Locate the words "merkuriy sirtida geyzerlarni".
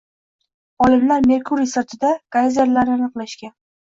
1.31-2.95